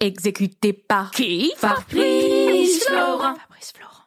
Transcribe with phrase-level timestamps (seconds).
[0.00, 1.52] Exécuté par qui?
[1.56, 3.34] Fabrice Florent.
[3.34, 3.97] Fabrice Florent.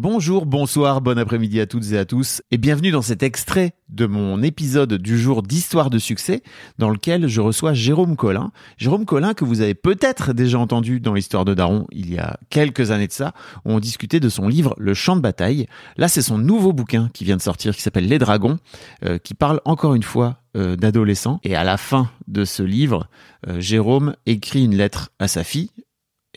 [0.00, 4.06] Bonjour, bonsoir, bon après-midi à toutes et à tous, et bienvenue dans cet extrait de
[4.06, 6.44] mon épisode du jour d'Histoire de succès,
[6.78, 8.52] dans lequel je reçois Jérôme Collin.
[8.76, 12.38] Jérôme Collin, que vous avez peut-être déjà entendu dans l'Histoire de Daron il y a
[12.48, 13.32] quelques années de ça,
[13.64, 15.66] on discutait de son livre Le champ de bataille.
[15.96, 18.60] Là, c'est son nouveau bouquin qui vient de sortir, qui s'appelle Les Dragons,
[19.04, 21.40] euh, qui parle encore une fois euh, d'adolescents.
[21.42, 23.08] Et à la fin de ce livre,
[23.48, 25.70] euh, Jérôme écrit une lettre à sa fille,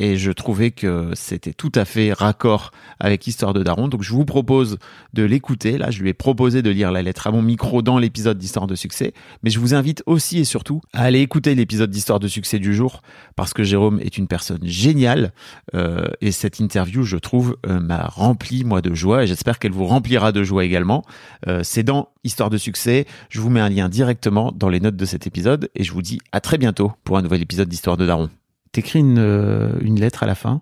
[0.01, 3.87] et je trouvais que c'était tout à fait raccord avec Histoire de Daron.
[3.87, 4.79] Donc je vous propose
[5.13, 5.77] de l'écouter.
[5.77, 8.65] Là, je lui ai proposé de lire la lettre à mon micro dans l'épisode d'Histoire
[8.65, 9.13] de succès.
[9.43, 12.73] Mais je vous invite aussi et surtout à aller écouter l'épisode d'Histoire de succès du
[12.73, 13.03] jour
[13.35, 15.33] parce que Jérôme est une personne géniale
[15.75, 19.71] euh, et cette interview, je trouve, euh, m'a rempli moi de joie et j'espère qu'elle
[19.71, 21.05] vous remplira de joie également.
[21.47, 23.05] Euh, C'est dans Histoire de succès.
[23.29, 26.01] Je vous mets un lien directement dans les notes de cet épisode et je vous
[26.01, 28.31] dis à très bientôt pour un nouvel épisode d'Histoire de Daron.
[28.71, 30.61] T'écris une, euh, une lettre à la fin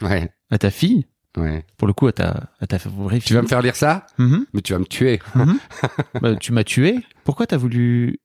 [0.00, 1.64] Ouais, à ta fille, ouais.
[1.76, 3.28] pour le coup à ta, à ta vraie fille.
[3.28, 4.06] Tu vas me faire lire ça?
[4.18, 4.46] Mhm.
[4.52, 5.20] Mais tu vas me tuer.
[5.34, 5.58] Mhm.
[6.22, 7.04] Bah, tu m'as tué.
[7.24, 8.18] Pourquoi t'as voulu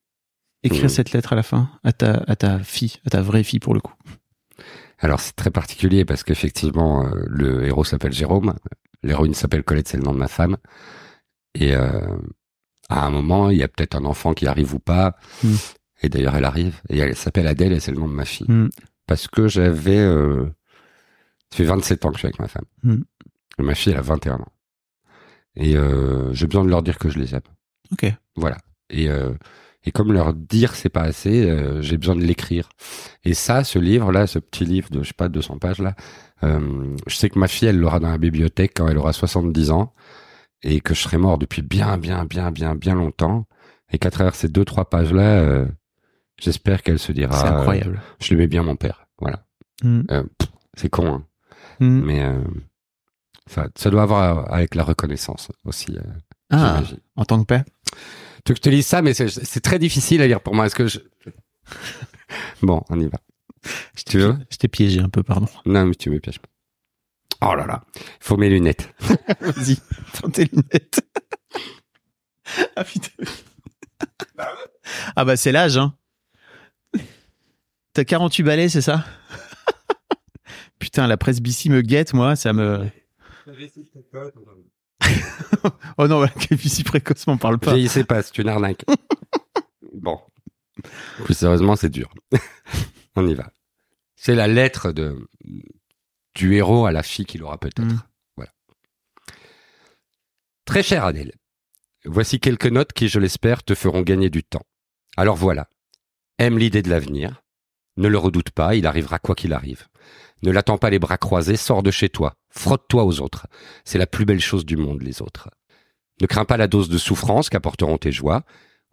[0.64, 0.90] écrire Mhm.
[0.90, 1.70] cette lettre à la fin?
[1.84, 3.94] À ta, à ta fille, à ta vraie fille pour le coup
[5.00, 8.56] Alors c'est très particulier parce qu'effectivement euh, le héros s'appelle Jérôme,
[9.04, 10.58] l'héroïne s'appelle Colette, c'est le nom de ma femme.
[11.56, 12.02] Et euh,
[12.90, 15.16] à un moment, il y a peut-être un enfant qui arrive ou pas.
[15.44, 15.54] Mm.
[16.04, 16.80] Et d'ailleurs, elle arrive.
[16.90, 18.48] Et elle s'appelle Adèle et c'est le nom de ma fille.
[19.08, 19.98] Parce que j'avais...
[19.98, 20.46] Euh,
[21.50, 22.66] ça fait 27 ans que je suis avec ma femme.
[22.84, 23.02] Mm.
[23.60, 24.52] Et ma fille, elle a 21 ans.
[25.56, 27.42] Et euh, j'ai besoin de leur dire que je les aime.
[27.92, 28.14] Ok.
[28.36, 28.58] Voilà.
[28.90, 29.34] Et, euh,
[29.84, 32.70] et comme leur dire c'est pas assez, euh, j'ai besoin de l'écrire.
[33.24, 35.96] Et ça, ce livre-là, ce petit livre de, je sais pas, 200 pages là,
[36.44, 39.72] euh, je sais que ma fille, elle l'aura dans la bibliothèque quand elle aura 70
[39.72, 39.94] ans
[40.62, 43.48] et que je serai mort depuis bien, bien, bien, bien, bien longtemps.
[43.92, 45.66] Et qu'à travers ces deux, trois pages-là,
[46.40, 47.98] j'espère qu'elle se dira, C'est incroyable.
[48.04, 49.08] euh, je l'aimais bien mon père.
[49.20, 49.46] Voilà.
[49.84, 50.02] Mm.
[50.12, 50.24] Euh,
[50.76, 51.26] c'est con, hein.
[51.80, 52.02] Mm.
[52.06, 52.42] mais euh,
[53.48, 55.96] ça, ça doit avoir avec la reconnaissance aussi.
[55.98, 56.02] euh,
[56.52, 56.82] Ah,
[57.16, 57.64] en tant que père
[58.46, 60.66] Tu veux que je te lise ça, mais c'est- très difficile à lire pour moi.
[60.66, 61.00] Est-ce que je...
[62.62, 63.20] Bon, on y va.
[64.06, 64.36] Tu veux?
[64.50, 65.48] Je t'ai piégé un peu, pardon.
[65.66, 66.48] Non, mais tu me pièges pas.
[67.42, 67.84] Oh là là,
[68.20, 68.90] faut mes lunettes.
[69.42, 69.78] Vas-y,
[70.14, 71.02] prends tes lunettes.
[72.76, 73.10] ah putain.
[75.16, 75.94] ah bah c'est l'âge, hein.
[77.98, 79.04] T'as 48 balais, c'est ça
[80.78, 82.88] Putain, la presbytie me guette, moi, ça me...
[85.98, 87.74] Oh non, la calvitie précoce m'en parle pas.
[87.74, 88.86] Vieillissez pas, c'est une arnaque.
[89.96, 90.22] bon.
[91.24, 92.14] Plus sérieusement, c'est dur.
[93.16, 93.52] on y va.
[94.16, 95.28] C'est la lettre de
[96.36, 97.82] du héros à la fille qu'il aura peut-être.
[97.82, 98.00] Mm.
[98.36, 98.52] Voilà.
[100.66, 101.34] Très chère Adèle,
[102.06, 104.68] voici quelques notes qui, je l'espère, te feront gagner du temps.
[105.16, 105.68] Alors voilà.
[106.38, 107.42] Aime l'idée de l'avenir.
[107.98, 109.88] Ne le redoute pas, il arrivera quoi qu'il arrive.
[110.44, 112.36] Ne l'attends pas les bras croisés, sors de chez toi.
[112.50, 113.48] Frotte-toi aux autres.
[113.86, 115.50] C'est la plus belle chose du monde, les autres.
[116.22, 118.44] Ne crains pas la dose de souffrance qu'apporteront tes joies.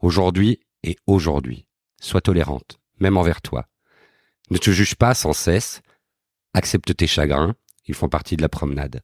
[0.00, 1.66] Aujourd'hui et aujourd'hui.
[2.00, 3.66] Sois tolérante, même envers toi.
[4.50, 5.82] Ne te juge pas sans cesse.
[6.54, 7.54] Accepte tes chagrins,
[7.86, 9.03] ils font partie de la promenade.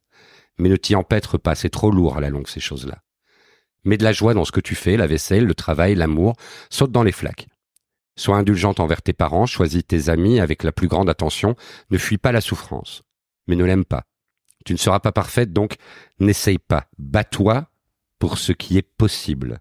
[0.57, 3.01] Mais ne t'y empêtre pas, c'est trop lourd à la longue ces choses-là.
[3.83, 6.35] Mets de la joie dans ce que tu fais, la vaisselle, le travail, l'amour,
[6.69, 7.47] saute dans les flaques.
[8.15, 11.55] Sois indulgente envers tes parents, choisis tes amis avec la plus grande attention,
[11.89, 13.03] ne fuis pas la souffrance.
[13.47, 14.05] Mais ne l'aime pas.
[14.65, 15.75] Tu ne seras pas parfaite, donc
[16.19, 16.87] n'essaye pas.
[16.97, 17.67] Bats-toi
[18.19, 19.59] pour ce qui est possible.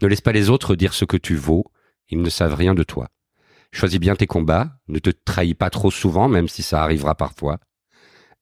[0.00, 1.64] Ne laisse pas les autres dire ce que tu vaux,
[2.08, 3.08] ils ne savent rien de toi.
[3.72, 7.58] Choisis bien tes combats, ne te trahis pas trop souvent, même si ça arrivera parfois.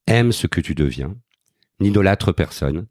[0.06, 1.16] Aime ce que tu deviens,
[1.80, 2.86] n'idolâtre personne,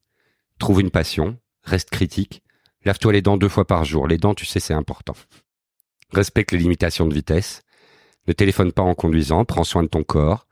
[0.57, 2.41] trouve une passion, reste critique,
[2.85, 5.15] lave-toi les dents deux fois par jour, les dents tu sais c'est important.
[6.13, 7.63] Respecte les limitations de vitesse,
[8.27, 10.47] ne téléphone pas en conduisant, prends soin de ton corps,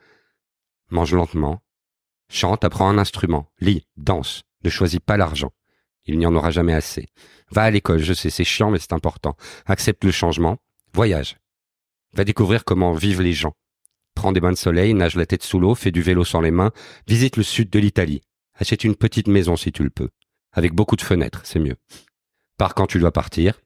[0.90, 1.62] mange lentement,
[2.30, 5.52] chante, apprends un instrument, lis, danse, ne choisis pas l'argent.
[6.06, 7.08] Il n'y en aura jamais assez.
[7.52, 9.36] Va à l'école, je sais, c'est chiant, mais c'est important.
[9.68, 10.58] Accepte le changement.
[10.94, 11.38] Voyage.
[12.14, 13.54] Va découvrir comment vivent les gens.
[14.16, 16.52] Prends des bains de soleil, nage la tête sous l'eau, fais du vélo sans les
[16.52, 16.72] mains,
[17.08, 18.22] visite le sud de l'Italie.
[18.56, 20.10] Achète une petite maison si tu le peux.
[20.54, 21.78] Avec beaucoup de fenêtres, c'est mieux.
[22.58, 23.62] Pars quand tu dois partir.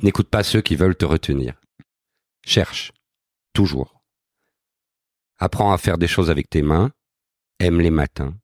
[0.00, 1.60] N'écoute pas ceux qui veulent te retenir.
[2.44, 2.92] Cherche.
[3.52, 4.02] Toujours.
[5.38, 6.92] Apprends à faire des choses avec tes mains.
[7.58, 8.36] Aime les matins.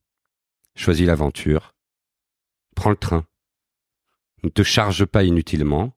[0.77, 1.75] Choisis l'aventure.
[2.77, 3.27] Prends le train.
[4.43, 5.97] Ne te charge pas inutilement.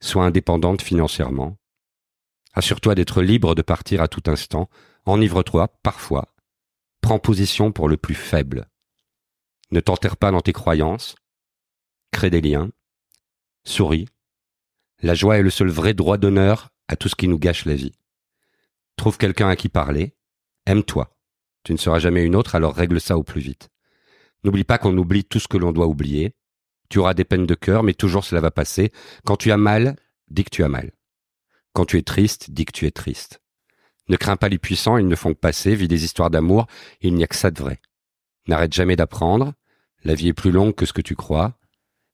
[0.00, 1.58] Sois indépendante financièrement.
[2.54, 4.68] Assure-toi d'être libre de partir à tout instant.
[5.04, 6.34] Enivre-toi, parfois.
[7.00, 8.68] Prends position pour le plus faible.
[9.70, 11.14] Ne t'enterre pas dans tes croyances.
[12.10, 12.70] Crée des liens.
[13.64, 14.08] Souris.
[15.00, 17.74] La joie est le seul vrai droit d'honneur à tout ce qui nous gâche la
[17.74, 17.92] vie.
[18.96, 20.16] Trouve quelqu'un à qui parler.
[20.66, 21.16] Aime-toi.
[21.62, 23.68] Tu ne seras jamais une autre, alors règle ça au plus vite.
[24.42, 26.34] N'oublie pas qu'on oublie tout ce que l'on doit oublier.
[26.88, 28.90] Tu auras des peines de cœur, mais toujours cela va passer.
[29.24, 29.96] Quand tu as mal,
[30.30, 30.92] dis que tu as mal.
[31.74, 33.40] Quand tu es triste, dis que tu es triste.
[34.08, 36.66] Ne crains pas les puissants, ils ne font que passer, vis des histoires d'amour,
[37.02, 37.80] il n'y a que ça de vrai.
[38.46, 39.52] N'arrête jamais d'apprendre,
[40.02, 41.57] la vie est plus longue que ce que tu crois,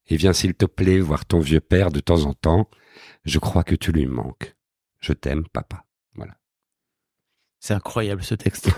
[0.09, 2.69] et viens s'il te plaît voir ton vieux père de temps en temps,
[3.25, 4.55] je crois que tu lui manques.
[5.01, 5.85] Je t'aime, papa.
[6.15, 6.35] Voilà.
[7.61, 8.71] C'est incroyable ce texte.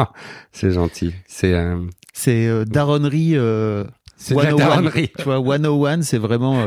[0.52, 1.14] c'est gentil.
[1.26, 3.36] C'est euh, c'est euh, daronnerie.
[3.36, 3.84] Euh,
[4.16, 4.56] c'est la 101.
[4.56, 5.10] daronnerie.
[5.16, 6.66] Tu vois, 101, c'est vraiment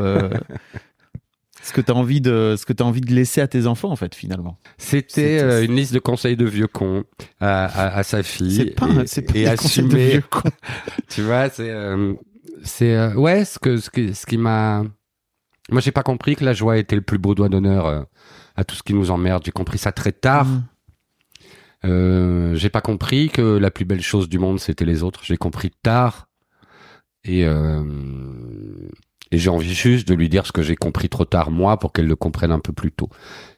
[1.64, 3.90] ce que tu as envie de ce que tu envie de laisser à tes enfants
[3.90, 4.58] en fait finalement.
[4.76, 7.04] C'était euh, une liste de conseils de vieux cons
[7.40, 8.74] à, à, à sa fille.
[9.06, 10.10] C'est pas, et, et de assumer.
[10.10, 10.50] vieux cons.
[11.08, 12.14] tu vois, c'est euh,
[12.64, 14.82] c'est euh, ouais ce que ce qui, ce qui m'a
[15.70, 18.02] moi j'ai pas compris que la joie était le plus beau doigt d'honneur euh,
[18.56, 19.42] à tout ce qui nous emmerde.
[19.44, 20.46] J'ai compris ça très tard.
[20.46, 20.64] Mm.
[21.84, 25.20] Euh, j'ai pas compris que la plus belle chose du monde c'était les autres.
[25.22, 26.28] J'ai compris tard
[27.24, 27.84] et euh,
[29.30, 31.92] et j'ai envie juste de lui dire ce que j'ai compris trop tard moi pour
[31.92, 33.10] qu'elle le comprenne un peu plus tôt.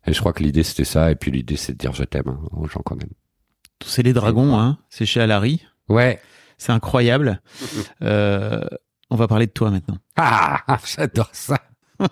[0.07, 2.29] Et je crois que l'idée c'était ça et puis l'idée c'est de dire je t'aime
[2.29, 3.11] hein, aux gens quand même.
[3.85, 4.79] C'est les dragons, hein.
[4.89, 5.63] C'est chez Alary.
[5.89, 6.21] Ouais.
[6.59, 7.43] C'est incroyable.
[8.03, 8.65] Euh,
[9.11, 9.99] on va parler de toi maintenant.
[10.17, 11.59] Ah, j'adore ça.